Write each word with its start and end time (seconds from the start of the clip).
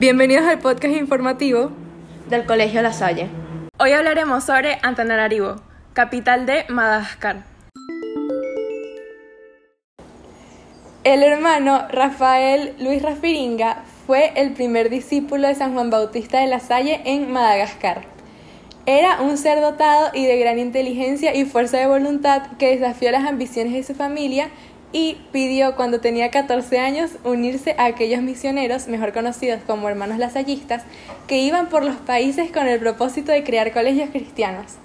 Bienvenidos 0.00 0.46
al 0.46 0.60
podcast 0.60 0.94
informativo 0.94 1.72
del 2.30 2.46
Colegio 2.46 2.80
La 2.80 2.94
Salle. 2.94 3.28
Hoy 3.78 3.92
hablaremos 3.92 4.44
sobre 4.44 4.78
Antananarivo, 4.80 5.56
capital 5.92 6.46
de 6.46 6.64
Madagascar. 6.70 7.44
El 11.04 11.22
hermano 11.22 11.86
Rafael 11.90 12.74
Luis 12.78 13.02
Rafiringa 13.02 13.84
fue 14.06 14.32
el 14.36 14.54
primer 14.54 14.88
discípulo 14.88 15.48
de 15.48 15.54
San 15.54 15.74
Juan 15.74 15.90
Bautista 15.90 16.40
de 16.40 16.46
La 16.46 16.60
Salle 16.60 17.02
en 17.04 17.30
Madagascar. 17.30 18.00
Era 18.86 19.20
un 19.20 19.36
ser 19.36 19.60
dotado 19.60 20.12
y 20.14 20.24
de 20.24 20.38
gran 20.38 20.58
inteligencia 20.58 21.34
y 21.34 21.44
fuerza 21.44 21.76
de 21.76 21.86
voluntad 21.86 22.52
que 22.58 22.74
desafió 22.74 23.10
las 23.10 23.26
ambiciones 23.26 23.74
de 23.74 23.82
su 23.82 23.94
familia 23.94 24.48
y 24.92 25.18
pidió 25.32 25.76
cuando 25.76 26.00
tenía 26.00 26.30
14 26.30 26.78
años 26.78 27.12
unirse 27.24 27.74
a 27.78 27.86
aquellos 27.86 28.22
misioneros, 28.22 28.88
mejor 28.88 29.12
conocidos 29.12 29.60
como 29.66 29.88
hermanos 29.88 30.18
lasallistas, 30.18 30.82
que 31.26 31.38
iban 31.38 31.68
por 31.68 31.84
los 31.84 31.96
países 31.96 32.50
con 32.50 32.66
el 32.66 32.80
propósito 32.80 33.32
de 33.32 33.44
crear 33.44 33.72
colegios 33.72 34.10
cristianos. 34.10 34.78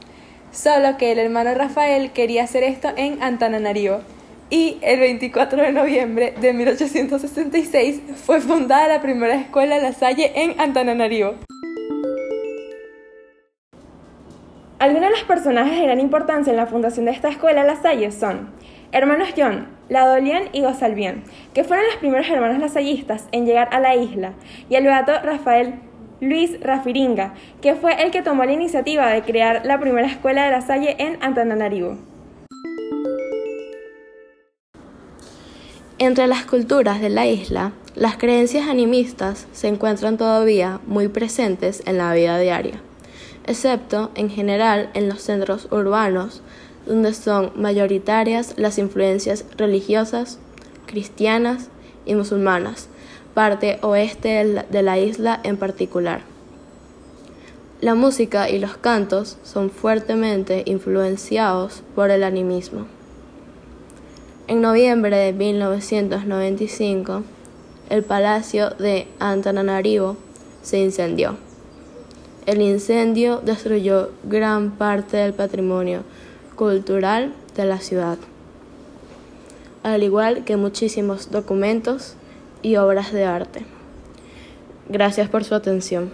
Solo 0.51 0.97
que 0.97 1.11
el 1.11 1.19
hermano 1.19 1.53
Rafael 1.53 2.11
quería 2.11 2.43
hacer 2.43 2.63
esto 2.63 2.89
en 2.95 3.21
Antananarivo. 3.21 4.01
Y 4.49 4.77
el 4.81 4.99
24 4.99 5.59
de 5.59 5.71
noviembre 5.71 6.35
de 6.39 6.53
1866 6.53 8.01
fue 8.23 8.39
fundada 8.41 8.87
la 8.87 9.01
primera 9.01 9.35
escuela 9.35 9.79
La 9.79 9.91
Salle 9.91 10.31
en 10.35 10.59
Antananarivo. 10.61 11.33
Algunos 14.77 15.09
de 15.09 15.15
los 15.15 15.23
personajes 15.23 15.79
de 15.79 15.83
gran 15.83 15.99
importancia 15.99 16.51
en 16.51 16.57
la 16.57 16.67
fundación 16.67 17.05
de 17.05 17.11
esta 17.11 17.29
escuela 17.29 17.63
La 17.63 17.75
Salle 17.81 18.11
son 18.11 18.51
hermanos 18.91 19.29
John, 19.35 19.67
Ladolian 19.89 20.43
y 20.51 20.61
Gozalbian, 20.61 21.23
que 21.53 21.63
fueron 21.63 21.85
los 21.85 21.95
primeros 21.97 22.29
hermanos 22.29 22.59
lasallistas 22.59 23.27
en 23.31 23.45
llegar 23.45 23.69
a 23.71 23.79
la 23.79 23.95
isla, 23.95 24.33
y 24.69 24.75
el 24.75 24.83
beato 24.83 25.13
Rafael 25.23 25.75
Luis 26.21 26.59
Rafiringa, 26.61 27.33
que 27.61 27.75
fue 27.75 28.01
el 28.03 28.11
que 28.11 28.21
tomó 28.21 28.45
la 28.45 28.53
iniciativa 28.53 29.07
de 29.07 29.21
crear 29.21 29.65
la 29.65 29.79
primera 29.79 30.07
escuela 30.07 30.45
de 30.45 30.51
la 30.51 30.61
Salle 30.61 30.95
en 30.99 31.17
Antananarivo. 31.21 31.97
Entre 35.97 36.27
las 36.27 36.45
culturas 36.45 36.99
de 36.99 37.09
la 37.09 37.25
isla, 37.25 37.71
las 37.95 38.17
creencias 38.17 38.67
animistas 38.67 39.47
se 39.53 39.67
encuentran 39.67 40.17
todavía 40.17 40.79
muy 40.87 41.07
presentes 41.07 41.81
en 41.85 41.97
la 41.97 42.13
vida 42.13 42.37
diaria 42.39 42.81
excepto 43.47 44.11
en 44.15 44.29
general 44.29 44.89
en 44.93 45.07
los 45.09 45.21
centros 45.21 45.67
urbanos, 45.71 46.41
donde 46.85 47.13
son 47.13 47.51
mayoritarias 47.55 48.53
las 48.57 48.77
influencias 48.77 49.45
religiosas, 49.57 50.39
cristianas 50.85 51.69
y 52.05 52.15
musulmanas, 52.15 52.89
parte 53.33 53.79
oeste 53.81 54.63
de 54.69 54.81
la 54.83 54.97
isla 54.97 55.39
en 55.43 55.57
particular. 55.57 56.21
La 57.81 57.93
música 57.93 58.49
y 58.49 58.57
los 58.59 58.77
cantos 58.77 59.37
son 59.43 59.69
fuertemente 59.69 60.63
influenciados 60.65 61.83
por 61.93 62.09
el 62.09 62.23
animismo. 62.23 62.85
En 64.47 64.61
noviembre 64.61 65.17
de 65.17 65.33
1995, 65.33 67.23
el 67.89 68.03
palacio 68.03 68.69
de 68.71 69.07
Antananarivo 69.19 70.17
se 70.61 70.79
incendió. 70.79 71.35
El 72.45 72.61
incendio 72.61 73.41
destruyó 73.43 74.11
gran 74.23 74.71
parte 74.71 75.17
del 75.17 75.33
patrimonio 75.33 76.03
cultural 76.55 77.33
de 77.55 77.65
la 77.65 77.79
ciudad, 77.79 78.17
al 79.83 80.03
igual 80.03 80.43
que 80.45 80.57
muchísimos 80.57 81.31
documentos 81.31 82.15
y 82.61 82.77
obras 82.77 83.11
de 83.11 83.25
arte. 83.25 83.65
Gracias 84.89 85.29
por 85.29 85.43
su 85.43 85.55
atención. 85.55 86.11